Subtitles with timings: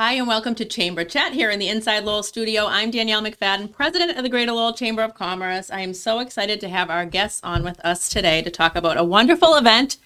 [0.00, 2.64] Hi, and welcome to Chamber Chat here in the Inside Lowell studio.
[2.64, 5.70] I'm Danielle McFadden, president of the Greater Lowell Chamber of Commerce.
[5.70, 8.96] I am so excited to have our guests on with us today to talk about
[8.96, 9.98] a wonderful event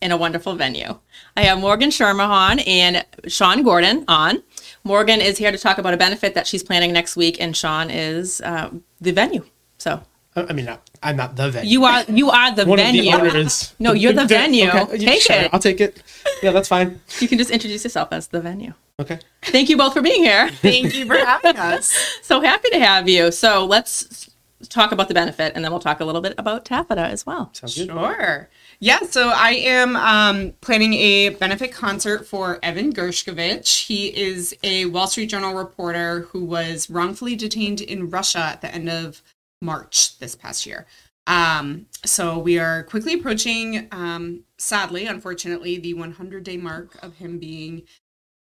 [0.00, 0.98] in a wonderful venue.
[1.36, 4.42] I have Morgan Schermerhorn and Sean Gordon on.
[4.82, 7.90] Morgan is here to talk about a benefit that she's planning next week, and Sean
[7.90, 9.44] is uh, the venue.
[9.76, 10.00] So
[10.36, 11.70] I mean, not, I'm not the venue.
[11.70, 13.14] you are you are the One venue.
[13.14, 13.74] of the owners.
[13.78, 14.70] No, you're the venue.
[14.98, 15.50] Take sure, it.
[15.52, 16.02] I'll take it.
[16.42, 17.00] Yeah, that's fine.
[17.20, 18.72] You can just introduce yourself as the venue.
[19.00, 19.20] Okay.
[19.42, 20.48] Thank you both for being here.
[20.50, 22.18] Thank you for having us.
[22.22, 23.30] So happy to have you.
[23.30, 24.28] So let's
[24.68, 27.50] talk about the benefit and then we'll talk a little bit about taffeta as well.
[27.52, 27.88] Sounds good.
[27.90, 28.48] Sure.
[28.80, 33.86] Yeah, so I am um, planning a benefit concert for Evan Gershkovich.
[33.86, 38.72] He is a Wall Street Journal reporter who was wrongfully detained in Russia at the
[38.74, 39.22] end of
[39.60, 40.86] March this past year.
[41.26, 47.38] Um, so we are quickly approaching, um, sadly, unfortunately, the 100 day mark of him
[47.38, 47.82] being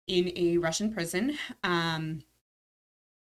[0.07, 1.38] in a Russian prison.
[1.63, 2.21] Um,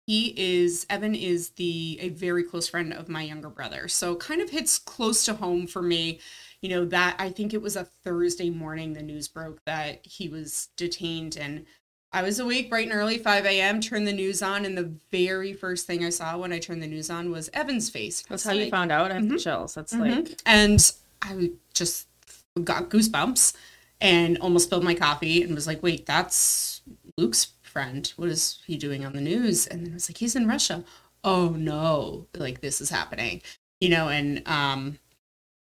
[0.07, 3.87] he is Evan is the a very close friend of my younger brother.
[3.87, 6.19] So kind of hits close to home for me.
[6.61, 10.27] You know, that I think it was a Thursday morning the news broke that he
[10.27, 11.65] was detained and
[12.13, 15.53] I was awake bright and early, 5 a.m., turned the news on, and the very
[15.53, 18.23] first thing I saw when I turned the news on was Evan's face.
[18.27, 19.11] That's how you found out.
[19.11, 19.43] I have the Mhm.
[19.43, 19.75] chills.
[19.75, 19.99] That's Mhm.
[20.27, 22.07] like and I just
[22.63, 23.53] got goosebumps
[24.01, 26.81] and almost spilled my coffee and was like, wait, that's
[27.17, 28.11] Luke's friend.
[28.17, 29.65] What is he doing on the news?
[29.67, 30.83] And then I was like, he's in Russia.
[31.23, 33.41] Oh no, like this is happening,
[33.79, 34.99] you know, and um,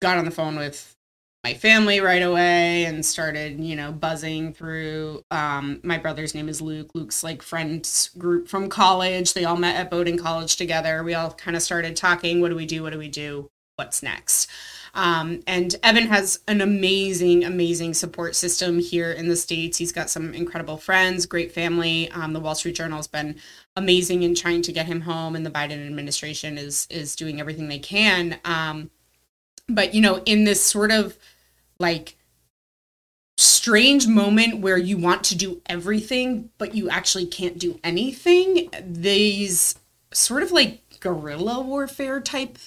[0.02, 0.96] got on the phone with
[1.44, 5.24] my family right away and started, you know, buzzing through.
[5.30, 6.92] Um, my brother's name is Luke.
[6.94, 9.34] Luke's like friends group from college.
[9.34, 11.04] They all met at Bowdoin College together.
[11.04, 12.40] We all kind of started talking.
[12.40, 12.82] What do we do?
[12.82, 13.50] What do we do?
[13.76, 14.50] What's next?
[14.94, 19.80] Um, and Evan has an amazing, amazing support system here in the States.
[19.80, 22.10] He's got some incredible friends, great family.
[22.12, 23.36] Um, the Wall Street Journal has been
[23.76, 27.68] amazing in trying to get him home, and the Biden administration is is doing everything
[27.68, 28.40] they can.
[28.46, 28.92] Um,
[29.68, 31.18] but you know, in this sort of
[31.80, 32.18] like
[33.38, 39.76] strange moment where you want to do everything, but you actually can't do anything, these
[40.14, 42.58] sort of like guerrilla warfare type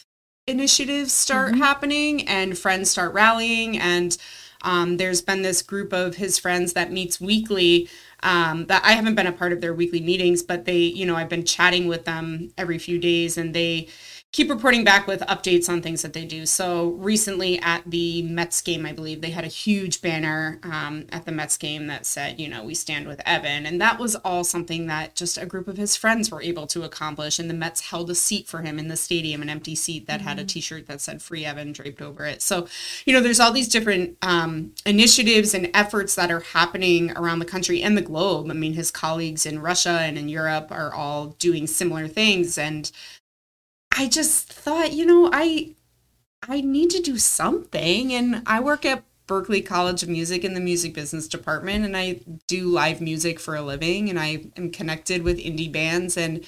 [0.47, 4.17] initiatives start happening and friends start rallying and
[4.63, 7.89] um, there's been this group of his friends that meets weekly
[8.23, 11.17] um, that i haven't been a part of their weekly meetings but they you know
[11.17, 13.89] i've been chatting with them every few days and they
[14.33, 16.45] keep reporting back with updates on things that they do.
[16.45, 21.25] So recently at the Mets game, I believe they had a huge banner um, at
[21.25, 23.65] the Mets game that said, you know, we stand with Evan.
[23.65, 26.83] And that was all something that just a group of his friends were able to
[26.83, 27.39] accomplish.
[27.39, 30.21] And the Mets held a seat for him in the stadium, an empty seat that
[30.21, 32.43] had a t shirt that said Free Evan draped over it.
[32.43, 32.67] So,
[33.07, 37.47] you know, there's all these different um, initiatives and efforts that are happening around the
[37.47, 38.51] country and the globe.
[38.51, 42.59] I mean, his colleagues in Russia and in Europe are all doing similar things.
[42.59, 42.91] And
[43.97, 45.75] I just thought, you know, I
[46.49, 50.61] I need to do something and I work at Berklee College of Music in the
[50.61, 55.23] music business department and I do live music for a living and I am connected
[55.23, 56.45] with indie bands and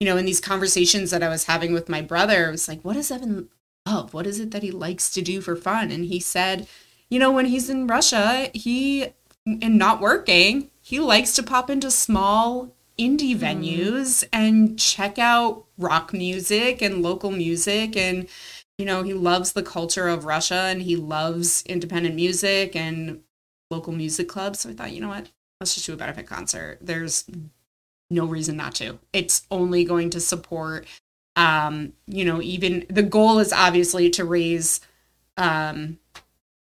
[0.00, 2.80] you know, in these conversations that I was having with my brother, I was like,
[2.82, 3.50] what does Evan
[3.86, 4.14] love?
[4.14, 5.90] What is it that he likes to do for fun?
[5.90, 6.66] And he said,
[7.10, 9.08] you know, when he's in Russia, he
[9.46, 16.12] and not working, he likes to pop into small indie venues and check out rock
[16.12, 17.96] music and local music.
[17.96, 18.28] And
[18.78, 23.22] you know he loves the culture of russia and he loves independent music and
[23.70, 24.60] local music clubs.
[24.60, 25.30] So i thought you know what?
[25.60, 26.78] Let's just do a benefit concert.
[26.80, 27.24] There's
[28.10, 28.98] no reason not to.
[29.12, 30.86] It's only going to support
[31.36, 34.80] um you know even the goal is obviously to raise
[35.36, 35.98] um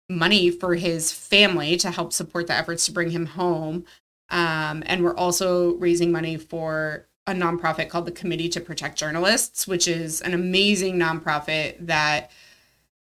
[0.10, 3.86] money for his family to help support the efforts to bring him home
[4.30, 9.68] um, and we're also raising money for a nonprofit called the Committee to Protect Journalists,
[9.68, 12.32] which is an amazing nonprofit that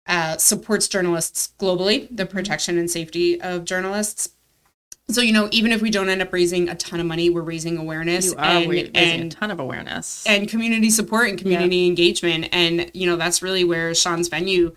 [0.07, 4.29] uh, supports journalists globally, the protection and safety of journalists.
[5.09, 7.41] So, you know, even if we don't end up raising a ton of money, we're
[7.41, 10.25] raising awareness you are and, raising and a ton of awareness.
[10.27, 14.73] and community support and community engagement and you know that's really where sean's venue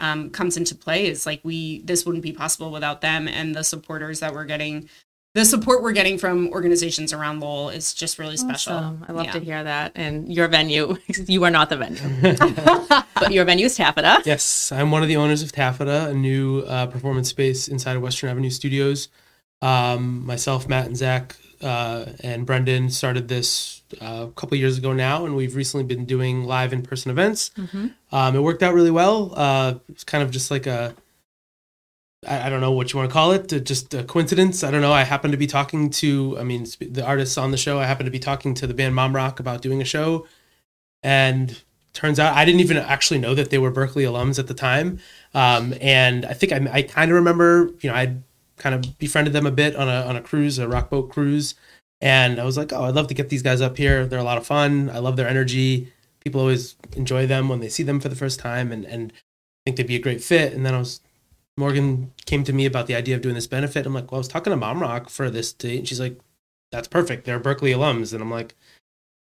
[0.00, 3.62] um, comes into play is like we this wouldn't be possible without them and the
[3.62, 4.88] supporters that we're getting
[5.36, 9.04] the support we're getting from organizations around lowell is just really special Awesome.
[9.06, 9.32] I love Yeah.
[9.32, 9.92] to hear that.
[9.94, 10.96] And your venue,
[11.26, 12.00] you are not the venue,
[13.14, 14.22] but your venue is Taffeta.
[14.24, 18.02] Yes, I'm one of the owners of Taffeta, a new uh, performance space inside of
[18.02, 19.08] Western Avenue Studios.
[19.62, 24.92] Um, myself, Matt, and Zach, uh, and Brendan started this uh, a couple years ago
[24.92, 27.50] now, and we've recently been doing live in-person events.
[28.12, 29.32] Um, it worked out really well.
[29.36, 30.94] Uh, it's kind of just like a
[32.26, 34.64] I, I don't know what you want to call it, uh, just a coincidence.
[34.64, 34.92] I don't know.
[34.92, 37.78] I happened to be talking to, I mean, the artists on the show.
[37.78, 40.26] I happened to be talking to the band Mom Rock about doing a show,
[41.02, 41.62] and
[41.92, 44.98] turns out I didn't even actually know that they were Berklee alums at the time.
[45.34, 48.22] Um, and I think I, I kind of remember, you know, I'd
[48.56, 51.54] kind of befriended them a bit on a on a cruise, a rock boat cruise,
[52.00, 54.06] and I was like, oh, I'd love to get these guys up here.
[54.06, 54.90] They're a lot of fun.
[54.90, 55.92] I love their energy.
[56.20, 59.12] People always enjoy them when they see them for the first time, and and
[59.66, 60.52] think they'd be a great fit.
[60.52, 61.00] And then I was
[61.56, 63.86] Morgan came to me about the idea of doing this benefit.
[63.86, 66.18] I'm like, well, I was talking to Mom Rock for this date, and she's like,
[66.70, 67.24] that's perfect.
[67.24, 68.54] They're Berklee alums, and I'm like,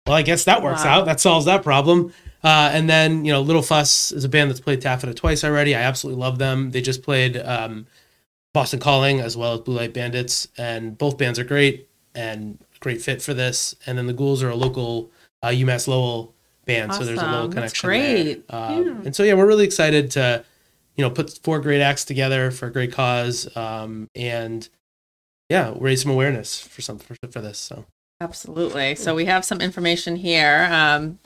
[0.06, 1.00] well, I guess that works Wow.
[1.00, 1.04] out.
[1.06, 2.12] That solves that problem.
[2.42, 5.75] Uh, and then you know, Little Fuss is a band that's played Taffeta twice already.
[5.75, 6.70] I absolutely love them.
[6.70, 7.86] They just played um,
[8.54, 13.00] Boston Calling as well as Blue Light Bandits, and both bands are great and great
[13.02, 13.75] fit for this.
[13.86, 15.10] And then the Ghouls are a local
[15.42, 16.34] uh, UMass Lowell
[16.64, 17.50] band, so there's a little Awesome.
[17.52, 18.44] That's connection great.
[18.50, 20.44] Um, And so yeah, we're really excited to
[20.99, 24.69] you know put four great acts together for a great cause, um, and
[25.49, 27.59] yeah, raise some awareness for some for, for this.
[27.59, 27.87] So.
[28.21, 28.97] Absolutely.
[28.97, 30.69] So we have some information here.
[30.73, 31.21] Um,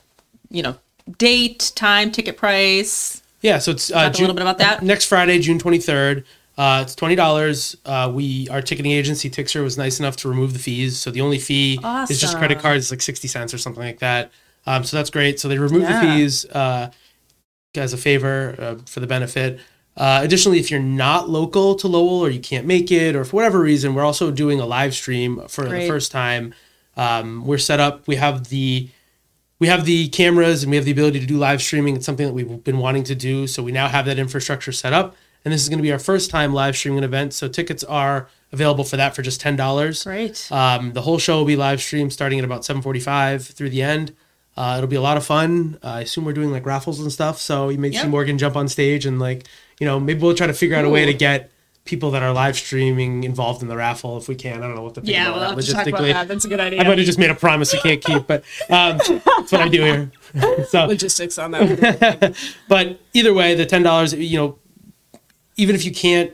[0.51, 0.77] you know,
[1.17, 3.23] date, time, ticket price.
[3.41, 4.83] Yeah, so it's uh, Talk a little bit about that.
[4.83, 6.25] Next Friday, June twenty third.
[6.59, 7.77] Uh, it's twenty dollars.
[7.87, 11.23] Uh, we our ticketing agency Tixr was nice enough to remove the fees, so the
[11.23, 11.81] only fee
[12.11, 12.63] is just credit Awesome.
[12.63, 14.31] cards, like sixty cents or something like that.
[14.67, 15.41] Um, so that's great.
[15.41, 15.99] So they removed Yeah.
[16.05, 16.91] the fees uh,
[17.75, 19.61] as a favor uh, for the benefit.
[19.97, 23.37] Uh, additionally, if you're not local to Lowell or you can't make it, or for
[23.37, 25.83] whatever reason, we're also doing a live stream for Great.
[25.83, 26.55] the first time.
[26.97, 28.07] Um, we're set up.
[28.07, 28.89] We have the
[29.59, 31.95] we have the cameras and we have the ability to do live streaming.
[31.97, 33.47] It's something that we've been wanting to do.
[33.47, 35.15] So we now have that infrastructure set up.
[35.45, 37.33] And this is going to be our first time live streaming an event.
[37.33, 40.05] So tickets are available for that for just ten dollars.
[40.05, 40.51] Great.
[40.51, 43.83] Um, the whole show will be live streamed starting at about seven forty-five through the
[43.83, 44.15] end.
[44.57, 45.79] Uh, it'll be a lot of fun.
[45.83, 47.39] Uh, I assume we're doing like raffles and stuff.
[47.39, 49.47] So you may see Morgan jump on stage and like
[49.81, 51.51] you know maybe we'll try to figure out a way to get
[51.85, 54.63] people that are live streaming involved in the raffle if we can.
[54.63, 56.29] I don't know what to think Yeah, about we'll that to talk about that.
[56.29, 56.81] That's a good idea.
[56.81, 59.69] I might have just made a promise we can't keep, but um, that's what I
[59.69, 60.13] do here.
[60.69, 62.37] so Logistics on that.
[62.69, 64.59] but either way, the ten dollars, you know,
[65.57, 66.33] even if you can't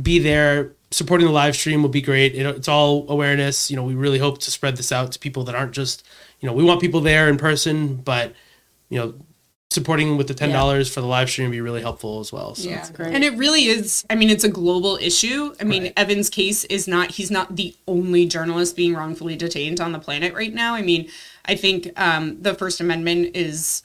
[0.00, 2.34] be there, supporting the live stream will be great.
[2.34, 3.70] It, it's all awareness.
[3.70, 6.06] You know, we really hope to spread this out to people that aren't just,
[6.40, 8.34] you know, we want people there in person, but
[8.88, 9.14] you know,
[9.70, 12.56] supporting with the ten dollars for the live stream would be really helpful as well.
[12.56, 12.84] So Yeah.
[12.92, 13.14] great.
[13.14, 15.54] And it really is, I mean, it's a global issue.
[15.60, 15.92] I mean, Right.
[15.96, 20.34] Evan's case is not, he's not the only journalist being wrongfully detained on the planet
[20.34, 20.74] right now.
[20.74, 21.08] I mean,
[21.44, 23.84] I think um, the First Amendment is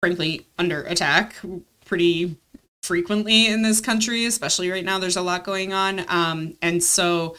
[0.00, 1.34] frankly under attack
[1.84, 2.36] pretty
[2.84, 5.00] frequently in this country, especially right now.
[5.00, 6.04] There's a lot going on.
[6.08, 7.36] Um, and so,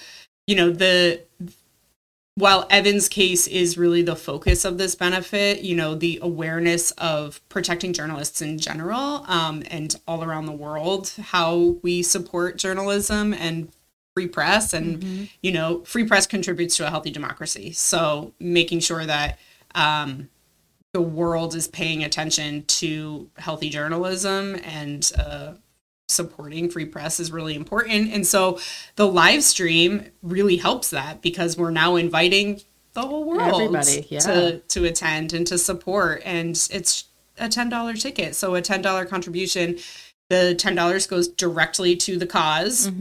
[0.47, 1.21] you know, the,
[2.35, 7.47] while Evan's case is really the focus of this benefit, you know, the awareness of
[7.49, 13.69] protecting journalists in general um, and all around the world, how we support journalism and
[14.15, 14.73] free press.
[14.73, 17.71] And, you know, free press contributes to a healthy democracy.
[17.71, 19.37] So making sure that
[19.75, 20.29] um,
[20.91, 25.53] the world is paying attention to healthy journalism and uh,
[26.13, 28.11] supporting free press is really important.
[28.13, 28.59] And so
[28.95, 32.61] the live stream really helps that because we're now inviting
[32.93, 34.19] the whole world Everybody, yeah.
[34.19, 36.21] to to attend and to support.
[36.25, 37.05] And it's
[37.37, 39.77] a ten dollar ticket, so a ten dollar contribution.
[40.33, 42.91] The ten dollars goes directly to the because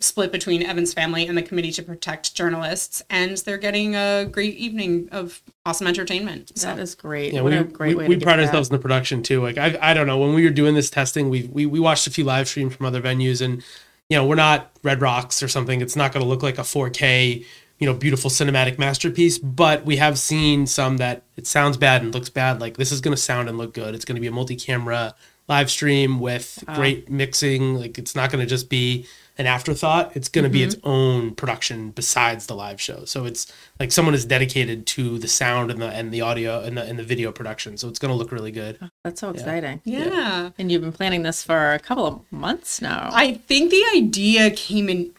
[0.00, 4.56] split between Evan's family and the Committee to Protect Journalists, and they're getting a great
[4.56, 6.52] evening of awesome entertainment.
[6.58, 7.32] So That is great.
[7.32, 8.46] Yeah, what we, a great we, way we to pride back.
[8.46, 9.40] ourselves in the production too.
[9.42, 12.06] Like I, I don't know when we were doing this testing, we we we watched
[12.06, 13.64] a few live streams from other venues, and
[14.10, 15.80] you know we're not Red Rocks or something.
[15.80, 17.42] It's not going to look like a 4K,
[17.78, 19.38] you know, beautiful cinematic masterpiece.
[19.38, 22.60] But we have seen some that it sounds bad and looks bad.
[22.60, 23.94] Like this is going to sound and look good.
[23.94, 25.14] It's going to be a multi-camera
[25.48, 26.74] live stream with ah.
[26.74, 27.74] great mixing.
[27.74, 29.06] Like it's not going to just be
[29.38, 30.14] an afterthought.
[30.14, 30.88] It's going to be its mm-hmm.
[30.88, 33.04] own production besides the live show.
[33.04, 36.76] So it's like someone is dedicated to the sound and the and the audio and
[36.76, 37.76] the and the video production.
[37.76, 38.78] So it's going to look really good.
[38.80, 39.80] Ah, that's so exciting.
[39.84, 40.50] yeah.
[40.58, 43.10] And you've been planning this for a couple of months now.
[43.12, 45.12] I think the idea came in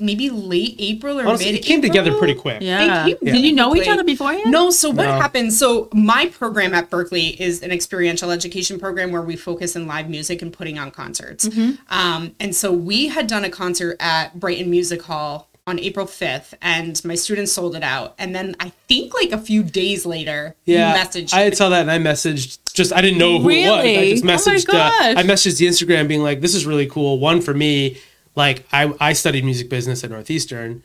[0.00, 1.54] maybe late April or Honestly, mid.
[1.60, 2.60] it came together pretty quick.
[2.60, 3.04] yeah.
[3.04, 3.32] Thank you.
[3.32, 4.50] Did you know each other beforehand?
[4.50, 5.12] No, so what No.
[5.12, 5.52] happened?
[5.52, 10.10] So my program at Berklee is an experiential education program where we focus in live
[10.10, 11.48] music and putting on concerts.
[11.88, 16.54] Um, and so we had done a concert at Brighton Music Hall on April 5th,
[16.62, 18.14] and my students sold it out.
[18.18, 21.54] And then I think like a few days later, Yeah, you messaged I me.
[21.54, 22.58] saw that and I messaged.
[22.72, 23.70] Just I didn't know who it was.
[23.70, 24.10] I Really?
[24.10, 24.68] just Oh my messaged.
[24.68, 25.16] uh, gosh.
[25.16, 27.98] I messaged the Instagram being like, "This is really cool." One for me,
[28.36, 30.82] like I I studied music business at Northeastern,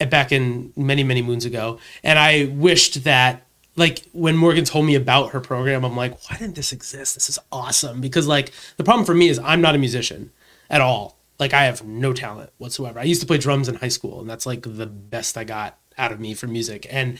[0.00, 4.84] uh, back in many many moons ago, and I wished that like when Morgan told
[4.86, 7.14] me about her program, I'm like, why didn't this exist?
[7.14, 10.32] This is awesome because like the problem for me is I'm not a musician
[10.68, 11.16] at all.
[11.38, 12.98] like I have no talent whatsoever.
[12.98, 15.78] I used to play drums in high school, and that's like the best I got
[15.96, 16.86] out of me for music.
[16.90, 17.18] And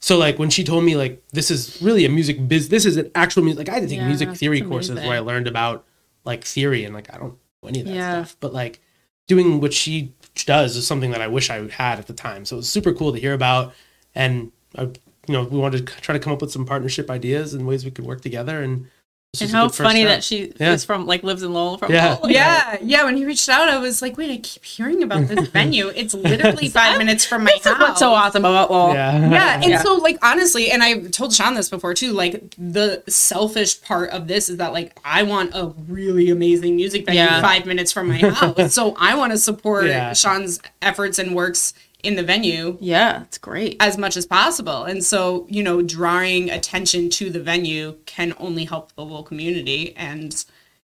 [0.00, 2.96] so like when she told me like this is really a music biz, this is
[2.96, 3.58] an actual music.
[3.58, 5.84] Like I had to take Yeah, music theory courses where I learned about
[6.24, 8.10] like theory, and like I don't know any of that Yeah.
[8.24, 8.36] stuff.
[8.40, 8.80] But like
[9.26, 10.14] doing what she
[10.46, 12.44] does is something that I wish I had at the time.
[12.44, 13.74] So it was super cool to hear about,
[14.14, 17.54] and I, you know, we wanted to try to come up with some partnership ideas
[17.54, 18.62] and ways we could work together.
[18.62, 18.88] And
[19.32, 20.08] this And how funny step.
[20.16, 20.72] that she Yeah.
[20.74, 22.16] is from like lives in Lowell from Yeah.
[22.16, 22.30] Lowell.
[22.30, 23.04] Yeah, yeah.
[23.04, 25.88] When he reached out, I was like, "Wait, I keep hearing about this venue.
[25.88, 28.92] It's literally five minutes from my This house." what's so awesome about Lowell.
[28.92, 29.30] Yeah.
[29.30, 29.82] Yeah, and Yeah.
[29.82, 32.12] so like honestly, and I told Sean this before too.
[32.12, 37.06] Like the selfish part of this is that like I want a really amazing music
[37.06, 37.40] venue Yeah.
[37.40, 40.12] five minutes from my house, so I want to support Yeah.
[40.12, 41.72] Sean's efforts and works
[42.02, 43.76] in the venue Yeah, it's great.
[43.80, 44.84] as much as possible.
[44.84, 49.94] And so, you know, drawing attention to the venue can only help the local community
[49.96, 50.44] and,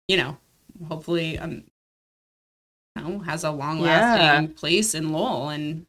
[0.07, 0.37] you know,
[0.87, 1.63] hopefully um
[2.95, 5.85] you know, has a long lasting place in Lowell and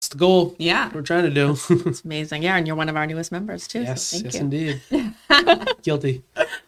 [0.00, 0.90] It's the goal yeah.
[0.94, 1.56] we're trying to do.
[1.70, 2.42] It's amazing.
[2.42, 3.80] Yeah, and you're one of our newest members too.
[3.80, 4.40] yes, so thank yes, you.
[4.40, 5.74] indeed.
[5.82, 6.22] Guilty.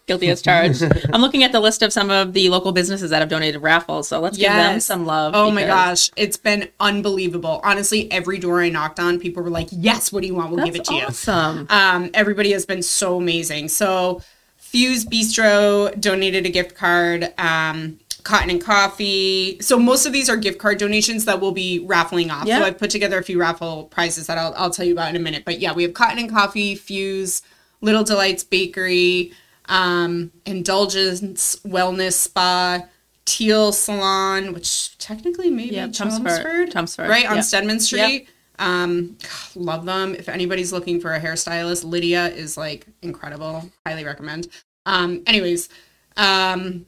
[0.06, 0.82] Guilty as charged.
[1.12, 4.08] I'm looking at the list of some of the local businesses that have donated raffles,
[4.08, 5.34] so let's give them some love.
[5.36, 7.60] Oh my gosh, it's been unbelievable.
[7.62, 10.50] Honestly, every door I knocked on, people were like, "Yes, what do you want?
[10.50, 11.66] We'll That's give it to you." awesome.
[11.68, 13.68] Um, everybody has been so amazing.
[13.68, 14.22] So,
[14.56, 17.34] Fuse Bistro donated a gift card.
[17.36, 19.58] Um, Cotton and Coffee.
[19.62, 22.46] So most of these are gift card donations that we'll be raffling off.
[22.46, 22.58] Yeah.
[22.58, 25.16] So I've put together a few raffle prizes that I'll, I'll tell you about in
[25.16, 25.46] a minute.
[25.46, 27.40] But yeah, we have Cotton and Coffee, Fuse,
[27.80, 29.32] Little Delights Bakery,
[29.70, 32.84] um, Indulgence Wellness Spa,
[33.24, 37.08] Teal Salon, which technically maybe Yeah, Chelmsford, Chelmsford.
[37.08, 37.42] Right on.
[37.42, 38.28] Stedman Street.
[38.58, 39.16] Um,
[39.54, 40.14] love them.
[40.14, 43.70] If anybody's looking for a hairstylist, Lydia is like incredible.
[43.86, 44.48] Highly recommend.
[44.84, 45.70] Um, anyways,
[46.18, 46.84] um,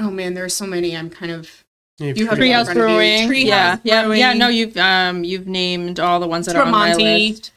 [0.00, 0.96] oh man, there's so many.
[0.96, 1.64] I'm kind of
[1.98, 2.96] Yeah, You have pretty- Treehouse Treehouse in front of you.
[2.96, 3.28] Brewing.
[3.28, 4.18] Treehouse yeah, yeah, Brewing.
[4.20, 4.32] yeah.
[4.32, 7.52] No, you've um you've named all the ones that are on my list.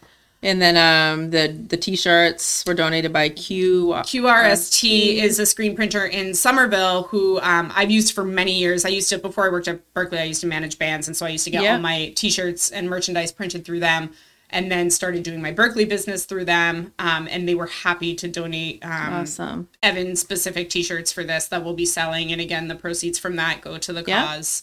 [0.46, 3.94] And then um the the t-shirts were donated by Q.
[4.04, 8.84] QRST is a screen printer in Somerville who um, I've used for many years.
[8.84, 10.20] I used to before I worked at Berklee.
[10.20, 11.76] I used to manage bands, and so I used to get Yeah.
[11.76, 14.10] all my T-shirts and merchandise printed through them.
[14.54, 18.28] And then started doing my Berklee business through them, um, and they were happy to
[18.28, 19.68] donate um, Awesome.
[19.82, 23.62] Evan specific T-shirts for this that we'll be selling, and again, the proceeds from that
[23.62, 24.62] go to the cause.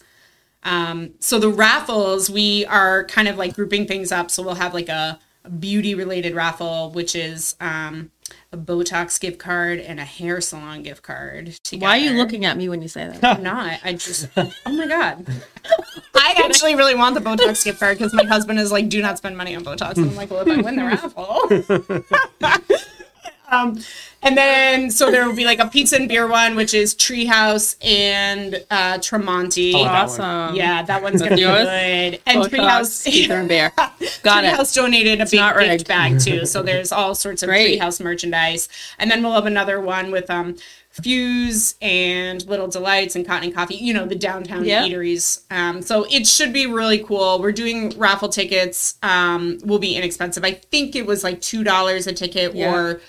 [0.63, 4.31] Um, so the raffles, we are kind of like grouping things up.
[4.31, 8.11] So we'll have like a, a beauty related raffle, which is um,
[8.52, 11.59] a Botox gift card and a hair salon gift card.
[11.62, 11.87] Together.
[11.87, 13.23] Why are you looking at me when you say that?
[13.23, 13.80] I'm not.
[13.85, 14.28] I just.
[14.37, 15.26] Oh my god.
[16.14, 19.19] I actually really want the Botox gift card because my husband is like, "Do not
[19.19, 22.04] spend money on Botox." And I'm like, "Well, if I win the raffle."
[23.50, 23.78] um,
[24.23, 27.76] and then so there will be like a pizza and beer one, which is Treehouse
[27.85, 29.73] and uh, Tremonti.
[29.75, 30.21] Oh, that one.
[30.21, 30.54] awesome.
[30.57, 31.64] Yeah, that one's gonna be yours?
[31.64, 32.21] good.
[32.26, 33.73] And Botox, Treehouse, Peter and Bear.
[34.23, 34.52] Got it.
[34.54, 35.88] Treehouse donated a big not gift rigged.
[35.88, 37.80] bag too, so there's all sorts of Great.
[37.80, 38.69] Treehouse merchandise.
[38.99, 40.57] And then we'll have another one with um
[40.92, 43.76] Fuse and Little Delights and Cotton and Coffee.
[43.76, 44.85] You know the downtown Yeah.
[44.87, 45.40] eateries.
[45.50, 47.38] Um, so it should be really cool.
[47.40, 48.99] We're doing raffle tickets.
[49.02, 50.45] Um, will be inexpensive.
[50.45, 52.75] I think it was like two dollars a ticket Yeah.
[52.75, 53.00] or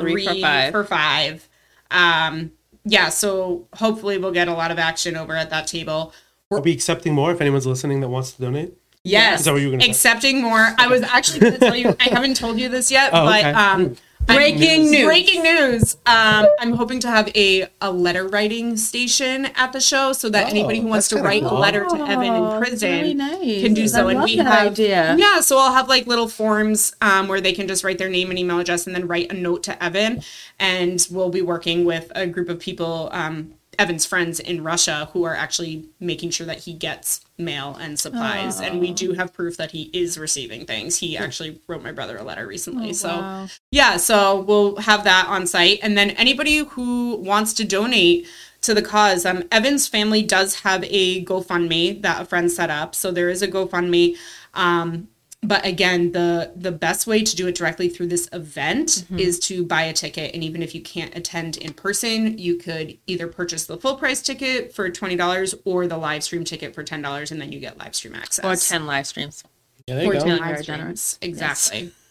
[0.00, 0.72] Three for five.
[0.72, 1.48] For five.
[1.90, 2.52] Um,
[2.84, 3.08] yeah.
[3.10, 6.12] So hopefully we'll get a lot of action over at that table.
[6.50, 8.74] We'll be accepting more if anyone's listening that wants to donate.
[9.04, 9.40] Yes.
[9.40, 9.90] Is that what you were gonna say?
[9.90, 10.74] Accepting more.
[10.78, 11.96] I was actually going to tell you.
[11.98, 13.50] I haven't told you this yet, Oh, but okay.
[13.52, 13.96] um,
[14.26, 15.04] Breaking news.
[15.04, 15.96] Breaking news.
[16.06, 20.46] Um, I'm hoping to have a a letter writing station at the show, so that
[20.46, 21.56] Oh, anybody who wants to write cool.
[21.56, 23.62] a letter to Evan in prison really nice.
[23.62, 24.06] can do so.
[24.08, 25.16] I and love we that have idea.
[25.18, 25.40] yeah.
[25.40, 28.38] So I'll have like little forms um, where they can just write their name and
[28.38, 30.22] email address, and then write a note to Evan.
[30.58, 33.08] And we'll be working with a group of people.
[33.12, 37.98] Um, Evan's friends in Russia who are actually making sure that he gets mail and
[37.98, 38.60] supplies.
[38.60, 40.98] And we do have proof that he is receiving things.
[40.98, 42.92] He actually wrote my brother a letter recently.
[42.92, 43.46] so Oh, Wow.
[43.70, 45.78] yeah, so we'll have that on site.
[45.82, 48.26] And then anybody who wants to donate
[48.60, 52.94] to the cause, um, Evan's family does have a GoFundMe that a friend set up.
[52.94, 54.16] So there is a GoFundMe.
[54.54, 55.08] Um,
[55.42, 59.18] but again, the the best way to do it directly through this event mm-hmm.
[59.18, 60.34] is to buy a ticket.
[60.34, 64.22] And even if you can't attend in person, you could either purchase the full price
[64.22, 67.58] ticket for twenty dollars or the live stream ticket for ten dollars, and then you
[67.58, 68.44] get live stream access.
[68.44, 69.42] Or 10 live streams.
[69.88, 70.20] Yeah, there you Or go.
[70.20, 71.02] 10 Very live generous.
[71.02, 71.18] streams.
[71.30, 71.92] Exactly.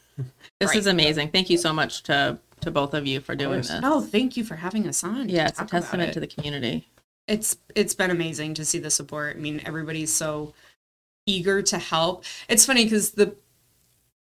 [0.59, 0.77] This Right.
[0.77, 1.29] is amazing.
[1.31, 3.71] Thank you so much to to both of you for doing this.
[3.81, 5.27] Oh, thank you for having us on.
[5.29, 6.13] yeah, it's a testament it.
[6.13, 6.87] to the community.
[7.27, 9.37] it's it's been amazing to see the support.
[9.37, 10.53] I mean, everybody's so
[11.25, 12.23] eager to help.
[12.49, 13.35] It's funny because the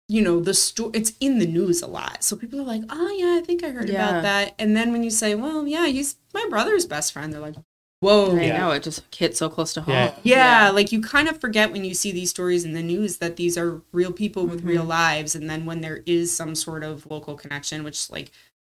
[0.08, 3.10] you know the story it's in the news a lot so people are like oh
[3.18, 4.08] yeah i think i heard Yeah.
[4.08, 7.40] about that and then when you say well yeah he's my brother's best friend they're
[7.42, 7.56] like
[8.00, 8.36] Whoa.
[8.38, 8.58] I Yeah.
[8.58, 9.92] know it just hit so close to home.
[9.92, 10.14] Yeah.
[10.22, 13.34] Yeah, like you kind of forget when you see these stories in the news that
[13.34, 14.88] these are real people with real Mm-hmm.
[14.88, 15.34] lives.
[15.34, 18.30] And then when there is some sort of local connection, which, like,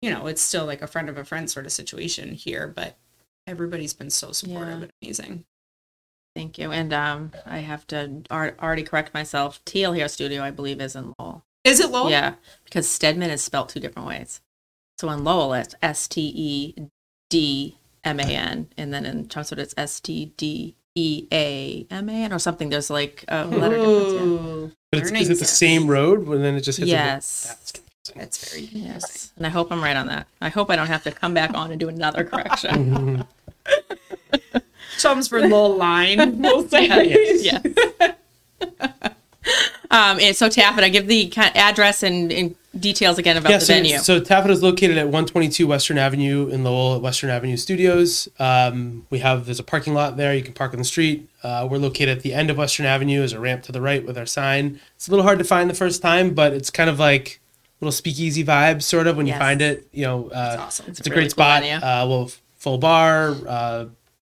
[0.02, 2.98] you know, it's still like a friend of a friend sort of situation here, but
[3.46, 4.84] everybody's been so supportive Yeah.
[4.84, 5.44] and amazing.
[6.40, 6.72] Thank you.
[6.72, 9.60] And um, I have to ar- already correct myself.
[9.66, 11.44] Teal Hair Studio, I believe, is in Lowell.
[11.66, 12.10] Is it Lowell?
[12.10, 14.40] Yeah, because Stedman is spelled two different ways.
[15.00, 16.88] So in Lowell, it's S T E
[17.30, 22.08] D M A N, and then in Chelmsford, it's S T D E A M
[22.08, 22.70] A N or something.
[22.70, 24.14] There's like a letter difference.
[24.14, 24.68] yeah.
[24.94, 25.48] But it's, is it the stuff.
[25.50, 26.90] same road and then it just hits?
[26.90, 27.48] Yes.
[27.48, 27.90] That's confusing.
[28.16, 30.28] That's very Yes, and I hope I'm right on that.
[30.40, 33.26] I hope I don't have to come back on and do another correction.
[34.98, 36.42] Chelmsford Lowell line.
[36.42, 36.88] We'll say.
[36.88, 37.44] yes.
[37.44, 38.16] yes.
[39.92, 43.66] um, and so Taffeta, give the kind address and, and details again about yeah, the
[43.66, 43.98] so, venue.
[43.98, 48.28] so Taffeta is located at 122 Western Avenue in Lowell at Western Avenue Studios.
[48.38, 50.36] Um, we have there's a parking lot there.
[50.36, 51.28] You can park on the street.
[51.42, 53.20] Uh, we're located at the end of Western Avenue.
[53.20, 54.80] There's a ramp to the right with our sign.
[54.96, 57.40] It's a little hard to find the first time, but it's kind of like
[57.82, 59.36] a little speakeasy vibe, sort of when Yes.
[59.36, 59.88] you find it.
[59.92, 60.86] You know, uh, awesome.
[60.90, 61.62] It's it's a really great cool spot.
[61.64, 61.78] venue.
[61.78, 63.36] Uh, well, full bar.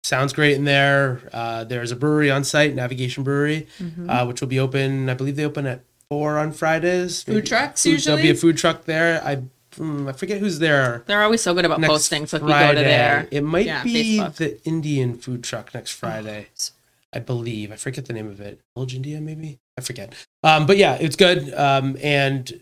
[0.04, 1.20] Sounds great in there.
[1.32, 4.08] Uh, there's a brewery on site, Navigation Brewery, Mm-hmm.
[4.08, 5.08] uh, which will be open.
[5.10, 7.22] I believe they open at four on Fridays.
[7.24, 9.22] Food trucks Food- There'll be a food truck there.
[9.24, 9.42] I
[9.76, 11.02] mm, I forget who's there.
[11.06, 12.26] They're always so good about posting.
[12.26, 14.34] So if you go to there, it might Yeah, be Facebook.
[14.36, 16.46] the Indian food truck next Friday.
[16.54, 16.72] so
[17.12, 17.70] I believe.
[17.72, 18.60] I forget the name of it.
[18.76, 19.58] Village India, maybe.
[19.76, 20.14] I forget.
[20.42, 22.60] Um, but yeah, it's good, um, and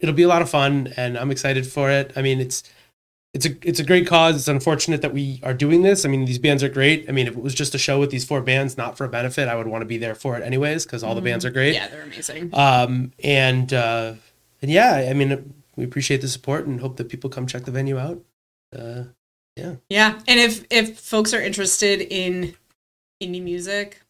[0.00, 2.12] it'll be a lot of fun, and I'm excited for it.
[2.16, 2.62] I mean, it's
[3.34, 4.36] it's a it's a great cause.
[4.36, 6.04] It's unfortunate that we are doing this.
[6.04, 7.06] I mean, these bands are great.
[7.08, 9.08] I mean, if it was just a show with these four bands, not for a
[9.08, 11.50] benefit, I would want to be there for it anyways because all the bands are
[11.50, 11.74] great.
[11.74, 12.50] Yeah, they're amazing.
[12.54, 14.14] Um, and uh,
[14.62, 17.72] and yeah, I mean, we appreciate the support and hope that people come check the
[17.72, 18.22] venue out.
[18.74, 19.04] Uh,
[19.56, 20.20] Yeah, yeah.
[20.28, 22.54] and if if folks are interested in
[23.22, 24.00] indie music,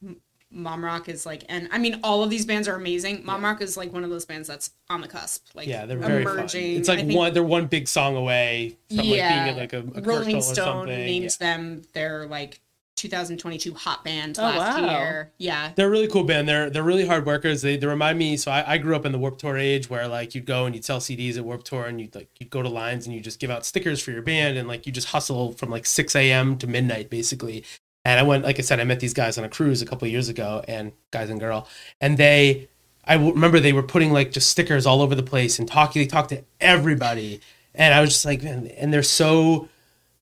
[0.54, 3.22] Mom Rock is like, and I mean, all of these bands are amazing.
[3.24, 5.98] Mom Rock is like one of those bands that's on the cusp, like yeah, they're
[5.98, 6.38] very fun.
[6.38, 6.76] emerging.
[6.76, 9.84] It's like think one they're one big song away from like being in like a,
[9.98, 11.30] a Rolling Stone named Yeah.
[11.40, 12.60] them their like
[12.96, 14.90] 2022 hot band Oh, last wow.
[14.98, 15.32] year.
[15.38, 16.48] Yeah, They're a really cool band.
[16.48, 17.60] They're they're really hard workers.
[17.62, 18.36] They, they remind me.
[18.36, 20.74] So I, I grew up in the Warp Tour age, where like you'd go and
[20.74, 23.20] you'd sell CDs at Warp Tour, and you'd like you'd go to lines and you
[23.20, 26.14] just give out stickers for your band, and like you just hustle from like six
[26.14, 26.56] a.m.
[26.58, 27.64] to midnight basically.
[28.04, 30.06] And I went, like I said, I met these guys on a cruise a couple
[30.06, 31.66] of years ago, and guys and girl,
[32.00, 32.68] and they,
[33.04, 36.02] I remember they were putting like just stickers all over the place and talking.
[36.02, 37.40] They talked to everybody,
[37.74, 39.68] and I was just like, man, and they're so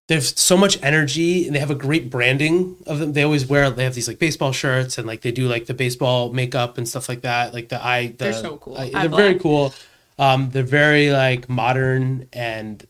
[0.09, 3.13] there's so much energy and they have a great branding of them.
[3.13, 5.75] They always wear they have these like baseball shirts and like they do like the
[5.75, 7.55] baseball makeup and stuff like that.
[7.55, 8.77] Like the eye the, They're so cool.
[8.77, 9.73] eye- Eye they're very cool.
[10.19, 12.85] Um, they're very like modern and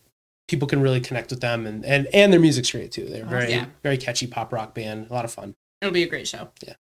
[0.52, 3.06] people can really connect with them and and and their music's great too.
[3.06, 3.64] They're very Yeah.
[3.82, 5.08] very catchy pop rock band.
[5.10, 5.54] A lot of fun.
[5.80, 6.50] it'll be a great show.
[6.62, 6.74] Yeah.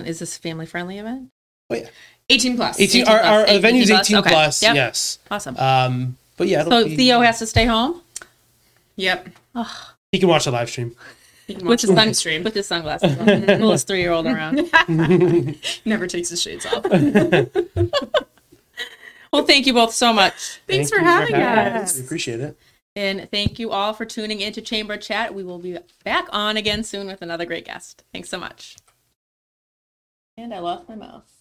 [0.00, 1.28] Is this a family friendly event?
[1.70, 1.88] Oh yeah.
[2.30, 2.80] 18 plus.
[2.80, 4.30] 18, 18 our, plus, our, 18 venue's plus, 18 okay.
[4.30, 4.62] plus.
[4.62, 4.74] Yep.
[4.74, 5.18] Yes.
[5.30, 5.56] Awesome.
[5.58, 8.00] Um, but yeah, so be- Theo has to stay home
[8.96, 9.28] Yep.
[10.12, 10.96] he can watch the live stream.
[11.46, 12.42] You can with watch his the sun- live stream.
[12.44, 13.26] with his sunglasses on.
[13.60, 14.62] Pull his three year old around.
[15.84, 16.84] Never takes his shades off.
[19.32, 20.60] Well, thank you both so much.
[20.66, 21.90] Thanks Thank for you having us.
[21.92, 21.98] us.
[21.98, 22.56] We appreciate it.
[22.96, 25.34] And thank you all for tuning into Chamber Chat.
[25.34, 28.04] We will be back on again soon with another great guest.
[28.12, 28.76] Thanks so much.
[30.36, 31.39] And I lost my mouse.